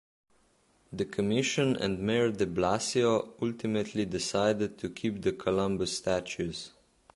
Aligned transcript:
The 0.91 1.05
commission 1.05 1.75
and 1.75 1.99
Mayor 1.99 2.31
de 2.31 2.47
Blasio 2.47 3.33
ultimately 3.39 4.03
decided 4.03 4.79
to 4.79 4.89
keep 4.89 5.21
the 5.21 5.31
Columbus 5.31 5.95
statues. 5.95 6.71